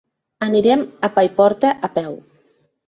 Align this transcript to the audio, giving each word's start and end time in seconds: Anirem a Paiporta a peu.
Anirem 0.45 0.81
a 1.09 1.11
Paiporta 1.19 1.77
a 1.91 1.95
peu. 2.01 2.21